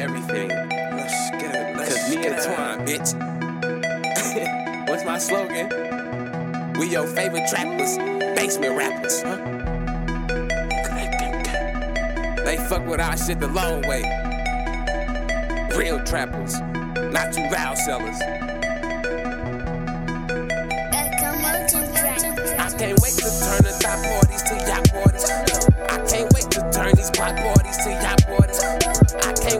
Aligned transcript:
everything. 0.00 0.48
Let's 0.48 1.30
get 1.32 1.54
it. 1.54 1.76
Let's 1.76 1.94
Cause 1.94 2.10
me 2.10 2.22
get 2.22 2.32
and 2.32 2.88
it. 2.88 3.00
Twone, 3.04 3.14
bitch. 3.14 4.88
What's 4.88 5.04
my 5.04 5.18
slogan? 5.18 5.68
We 6.78 6.88
your 6.88 7.06
favorite 7.06 7.46
trappers, 7.48 7.98
basement 8.36 8.76
rappers. 8.76 9.22
Huh? 9.22 9.60
They 12.50 12.56
fuck 12.56 12.84
with 12.84 13.00
our 13.00 13.16
shit 13.16 13.38
the 13.38 13.46
long 13.46 13.82
way. 13.82 14.02
Real 15.76 16.02
trappers, 16.02 16.58
not 17.12 17.32
too 17.32 17.46
loud 17.48 17.78
sellers. 17.78 18.20
I 22.58 22.70
can't 22.76 22.98
wait 23.00 23.14
to 23.14 23.30
turn 23.38 23.62
the 23.62 23.78
top 23.80 24.02
parties 24.02 24.42
to 24.42 24.54
yacht 24.66 24.90
parties. 24.90 25.30
I 25.90 25.98
can't 26.08 26.32
wait 26.34 26.50
to 26.50 26.60
turn 26.72 26.96
these 26.96 27.10
block 27.10 27.36
parties 27.36 27.76
to 27.84 27.90
yacht 27.90 28.26
parties. 28.26 28.58
I 28.60 29.32
can't 29.34 29.59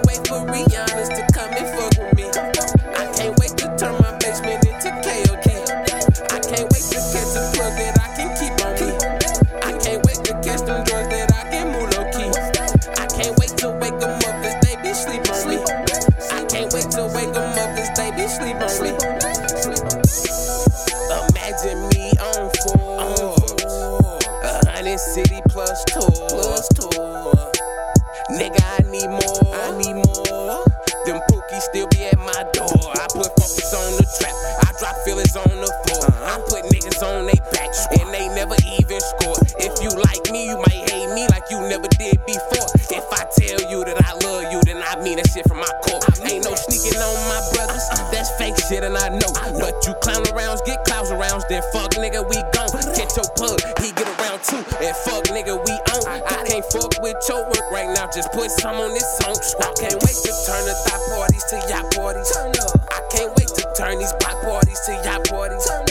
Can't 16.70 16.92
to 16.92 17.02
wake 17.15 17.33
them 17.34 17.51
up 17.59 17.77
cause 17.77 17.91
they 17.97 18.10
be 18.15 18.29
sleep 18.29 18.55
on 18.62 18.70
me. 18.78 18.95
Imagine 21.11 21.83
me 21.91 22.11
on 22.23 22.47
four. 22.62 23.01
A 24.42 24.70
hundred 24.70 25.01
city 25.01 25.41
plus 25.48 25.84
tour. 25.87 26.11
Plus 26.30 26.69
tour. 26.69 27.34
Nigga, 28.30 28.62
I 28.62 28.87
need 28.87 29.11
more. 29.11 29.55
I 29.55 29.77
need 29.83 29.95
more. 29.98 30.62
Them 31.06 31.20
pookies 31.27 31.62
still 31.62 31.89
be 31.89 32.06
at 32.06 32.19
my 32.19 32.47
door. 32.55 32.70
I 32.70 33.06
put 33.11 33.34
focus 33.34 33.75
on 33.75 33.91
the 33.98 34.06
trap. 34.19 34.34
I 34.62 34.72
drop 34.78 34.94
feelings 35.05 35.34
on 35.34 35.50
the 35.50 35.66
floor. 35.83 36.06
Uh-huh. 36.06 36.39
I 36.39 36.41
put 36.47 36.62
niggas 36.70 37.03
on 37.03 37.27
they 37.27 37.41
back 37.50 37.75
and 37.98 38.14
they 38.14 38.28
never 38.28 38.55
even 38.78 39.00
score. 39.00 39.34
If 39.59 39.83
you 39.83 39.91
like 39.91 40.31
me, 40.31 40.47
you 40.47 40.56
might 40.56 40.87
hate 40.89 41.11
me 41.14 41.27
like 41.34 41.50
you 41.50 41.59
never 41.66 41.89
did 41.98 42.25
before. 42.27 42.69
If 42.94 43.05
I 43.11 43.27
tell 43.34 43.59
you 43.70 43.84
that 43.84 43.98
I 44.06 44.14
love 44.22 44.53
you, 44.53 44.59
mean 45.03 45.17
that 45.17 45.29
shit 45.31 45.47
from 45.48 45.59
my 45.59 45.73
core. 45.84 46.01
Ain't 46.25 46.45
no 46.45 46.55
sneaking 46.55 47.01
on 47.01 47.17
my 47.29 47.41
brothers. 47.53 47.84
That's 48.12 48.31
fake 48.37 48.56
shit 48.69 48.84
and 48.84 48.97
I 48.97 49.09
know. 49.09 49.33
But 49.59 49.81
you 49.87 49.95
clown 50.05 50.23
arounds, 50.31 50.65
get 50.65 50.84
clouds 50.84 51.11
arounds, 51.11 51.48
then 51.48 51.62
fuck 51.73 51.93
nigga, 51.97 52.23
we 52.29 52.37
gon' 52.53 52.70
catch 52.95 53.17
your 53.17 53.28
plug. 53.37 53.61
He 53.81 53.93
get 53.93 54.09
around 54.21 54.45
too, 54.45 54.62
and 54.81 54.97
fuck 55.05 55.25
nigga, 55.33 55.56
we 55.56 55.75
on. 55.97 56.03
I 56.06 56.45
can't 56.47 56.65
fuck 56.73 56.93
with 57.01 57.17
your 57.28 57.45
work 57.45 57.67
right 57.73 57.89
now, 57.95 58.09
just 58.12 58.33
put 58.33 58.51
some 58.51 58.77
on 58.77 58.93
this 58.93 59.09
song. 59.19 59.37
I 59.61 59.73
can't 59.81 59.98
wait 60.05 60.17
to 60.25 60.33
turn 60.47 60.65
the 60.65 60.75
thought 60.87 61.03
parties 61.12 61.45
to 61.51 61.56
yacht 61.69 61.91
parties. 61.95 62.31
I 62.37 63.01
can't 63.11 63.33
wait 63.37 63.48
to 63.48 63.65
turn 63.77 63.98
these 63.98 64.12
block 64.21 64.43
parties 64.43 64.81
to 64.87 64.93
yacht 65.05 65.28
parties. 65.28 65.67
I 65.67 65.84
can't 65.84 65.89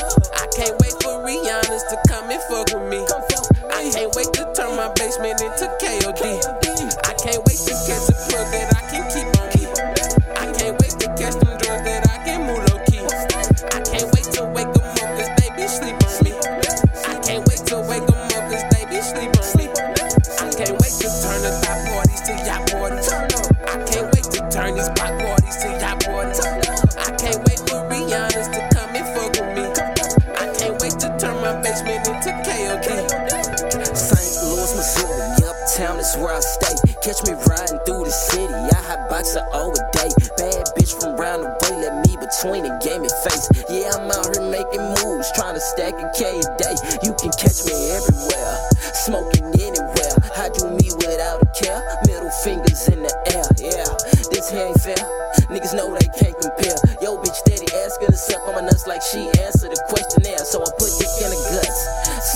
I 26.30 27.10
can't 27.18 27.42
wait 27.48 27.60
for 27.66 27.82
Rihanna's 27.90 28.50
to 28.54 28.62
come 28.74 28.96
and 28.96 29.08
fuck 29.16 29.32
with 29.34 29.50
me. 29.58 29.66
I 30.38 30.46
can't 30.54 30.78
wait 30.82 30.96
to 31.02 31.10
turn 31.18 31.42
my 31.42 31.62
basement 31.62 32.08
into 32.08 32.30
KOD. 32.46 32.88
St. 33.96 34.44
Louis, 34.46 34.72
Missouri, 34.76 35.50
uptown 35.50 36.00
is 36.00 36.16
where 36.18 36.36
I 36.36 36.40
stay. 36.40 36.76
Catch 37.02 37.26
me 37.26 37.34
riding 37.48 37.80
through 37.86 38.06
the 38.06 38.12
city, 38.12 38.54
I 38.54 38.80
day. 40.00 40.10
Bad 40.38 40.66
bitch 40.78 40.94
from 41.00 41.16
round 41.18 41.44
the 41.44 41.52
way, 41.62 41.76
let 41.84 42.06
me 42.06 42.16
between 42.18 42.66
and 42.66 42.82
gave 42.82 43.02
me 43.02 43.10
face. 43.24 43.50
Yeah, 43.70 43.92
I'm 43.96 44.12
out 44.12 44.32
here 44.32 44.46
making 44.48 44.84
moves, 45.02 45.32
trying 45.34 45.56
to 45.56 45.60
stack 45.62 45.94
a 45.94 46.08
K 46.16 46.40
a 46.40 46.48
day. 46.58 46.76
You 47.04 47.14
can 47.20 47.32
catch 47.36 47.66
me 47.66 47.76
everywhere, 47.92 48.56
smoking 48.94 49.46
anywhere. 49.60 50.16
I 50.38 50.50
do 50.50 50.70
me 50.72 50.88
without 50.96 51.44
a 51.44 51.50
care, 51.58 51.82
middle 52.08 52.32
fingers 52.44 52.88
in 52.88 53.04
the 53.04 53.14
air. 53.36 53.46
Yeah, 53.60 53.90
this 54.32 54.54
ain't 54.54 54.80
fair. 54.82 55.19
She 59.10 59.26
answered 59.42 59.74
the 59.74 59.82
questionnaire. 59.90 60.46
So 60.46 60.62
I 60.62 60.70
put 60.78 60.90
dick 61.02 61.10
in 61.26 61.34
the 61.34 61.40
guts, 61.50 61.82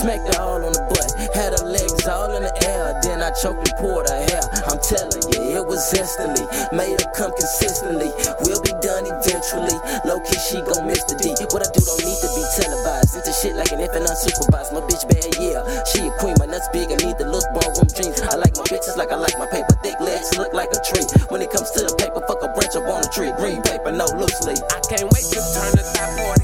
smacked 0.02 0.26
her 0.34 0.38
all 0.42 0.58
on 0.58 0.74
the 0.74 0.82
butt, 0.90 1.10
had 1.30 1.54
her 1.54 1.66
legs 1.66 2.06
all 2.06 2.34
in 2.34 2.42
the 2.42 2.54
air. 2.66 2.98
Then 3.02 3.22
I 3.22 3.30
choked 3.38 3.62
and 3.62 3.76
poured 3.78 4.10
her 4.10 4.22
hair. 4.30 4.42
I'm 4.66 4.82
telling 4.82 5.22
you, 5.30 5.54
it 5.54 5.64
was 5.66 5.82
instantly 5.94 6.42
made 6.74 6.98
her 6.98 7.10
come 7.14 7.30
consistently. 7.38 8.10
We'll 8.42 8.62
be 8.62 8.74
done 8.82 9.06
eventually. 9.06 9.76
Low 10.02 10.18
key, 10.26 10.38
she 10.50 10.58
gon' 10.66 10.86
miss 10.86 11.02
the 11.06 11.14
D. 11.18 11.34
What 11.54 11.62
I 11.62 11.68
do 11.70 11.78
don't 11.78 12.02
need 12.02 12.18
to 12.22 12.30
be 12.34 12.42
televised. 12.58 13.14
Into 13.14 13.32
shit 13.32 13.54
like 13.54 13.70
an 13.70 13.78
infant 13.78 14.10
unsupervised. 14.10 14.74
My 14.74 14.82
bitch 14.82 15.06
bad, 15.06 15.30
yeah. 15.38 15.62
She 15.94 16.06
a 16.06 16.12
queen, 16.18 16.34
my 16.42 16.50
nuts 16.50 16.66
big. 16.74 16.90
I 16.90 16.98
need 17.06 17.18
the 17.22 17.30
look 17.30 17.46
ballroom 17.54 17.90
dreams. 17.94 18.18
I 18.26 18.34
like 18.34 18.58
my 18.58 18.66
bitches 18.66 18.98
like 18.98 19.14
I 19.14 19.18
like 19.18 19.38
my 19.38 19.46
paper. 19.46 19.78
Thick 19.82 19.98
legs 20.02 20.34
look 20.34 20.50
like 20.52 20.74
a 20.74 20.80
tree. 20.82 21.06
When 21.30 21.38
it 21.38 21.54
comes 21.54 21.70
to 21.78 21.86
the 21.86 21.94
paper, 21.94 22.18
fuck 22.26 22.42
a 22.42 22.50
branch 22.50 22.74
up 22.74 22.90
on 22.90 23.06
a 23.06 23.08
tree. 23.14 23.30
Green 23.38 23.62
paper, 23.62 23.94
no 23.94 24.10
loose 24.18 24.42
leaf. 24.42 24.62
I 24.74 24.82
can't 24.90 25.06
wait 25.14 25.26
to 25.30 25.38
turn 25.54 25.72
the 25.78 25.84
thought 25.94 26.04
parties 26.04 26.04
to 26.04 26.04
yacht 26.04 26.18
parties. 26.18 26.43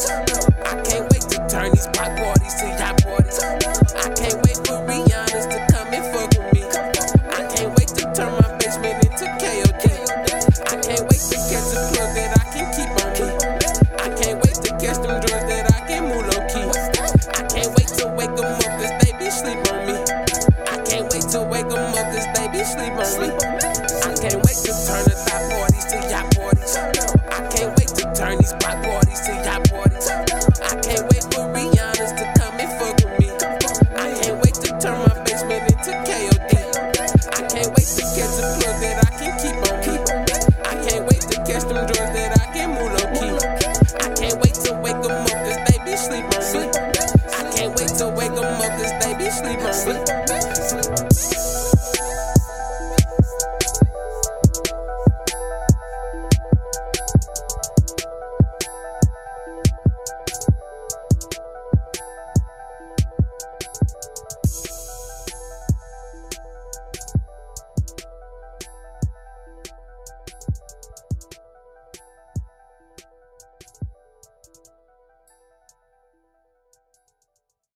I 0.00 0.80
can't 0.80 1.04
wait 1.12 1.20
to 1.28 1.36
turn 1.44 1.72
these 1.72 1.86
pop 1.92 2.16
parties 2.16 2.54
to 2.56 2.66
yacht 2.80 3.04
parties. 3.04 3.36
I 3.36 4.08
can't 4.16 4.40
wait 4.40 4.56
for 4.64 4.80
Rihanna's 4.88 5.44
to 5.52 5.60
come 5.68 5.92
and 5.92 6.04
fuck 6.08 6.32
with 6.40 6.48
me. 6.56 6.64
I 7.28 7.44
can't 7.52 7.68
wait 7.76 7.92
to 8.00 8.08
turn 8.16 8.32
my 8.32 8.48
basement 8.56 9.04
into 9.04 9.28
KOD. 9.36 9.84
I 10.72 10.76
can't 10.80 11.04
wait 11.04 11.20
to 11.20 11.36
catch 11.52 11.68
a 11.76 11.80
plug 11.92 12.10
that 12.16 12.32
I 12.32 12.44
can 12.48 12.66
keep 12.72 12.88
on 12.96 13.12
me. 13.12 13.28
I 14.00 14.08
can't 14.16 14.40
wait 14.40 14.56
to 14.64 14.70
catch 14.80 15.04
them 15.04 15.20
drugs 15.20 15.44
that 15.52 15.68
I 15.68 15.80
can 15.84 16.08
move 16.08 16.24
low 16.32 16.48
key. 16.48 16.64
I 17.36 17.44
can't 17.52 17.68
wait 17.76 17.92
to 18.00 18.08
wake 18.16 18.32
them 18.40 18.56
up 18.56 18.72
cause 18.80 18.94
they 19.04 19.12
be 19.20 19.28
sleep 19.28 19.60
on 19.68 19.84
me. 19.84 20.00
I 20.64 20.80
can't 20.88 21.12
wait 21.12 21.28
to 21.28 21.44
wake 21.44 21.68
them 21.68 21.92
up 21.92 22.08
they 22.08 22.48
be 22.48 22.64
sleep 22.64 22.96
me. 23.20 23.28
I 23.36 24.16
can't 24.16 24.40
wait 24.48 24.56
to 24.64 24.72
turn 24.80 25.04
the 25.04 25.12
thought 25.12 25.44
parties 25.52 25.84
to 25.92 25.96
yacht 26.08 26.24
parties. 26.32 26.76
I 27.28 27.44
can't 27.52 27.76
wait 27.76 27.92
to 28.00 28.08
turn 28.16 28.38
these 28.40 28.56
wake 44.94 45.10
up, 45.10 45.28
cause 45.30 45.56
they 45.66 45.84
be. 45.84 45.96
Sleep. 45.96 46.24
I 46.24 47.52
can't 47.54 47.78
wait 47.78 47.88
to 47.98 48.08
wake 48.08 48.34
them 48.34 48.44
up, 48.44 48.72
cause 48.78 49.04
they 49.04 49.14
be 49.18 49.30
sleeping. 49.30 49.72
Sleep. 49.72 50.19